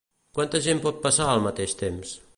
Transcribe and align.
Quanta 0.37 0.61
gent 0.67 0.81
pot 0.87 0.99
passar 1.05 1.29
al 1.35 1.47
mateix 1.49 1.81
temps? 1.87 2.21